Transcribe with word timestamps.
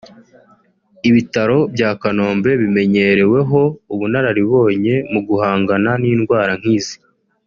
Ibitaro 1.09 1.57
bya 1.73 1.89
Kanombe 2.01 2.51
bimenyereweho 2.61 3.59
ubunararibonye 3.93 4.95
mu 5.11 5.19
guhangana 5.27 5.91
n’indwara 6.01 6.53
nk’izi 6.61 6.97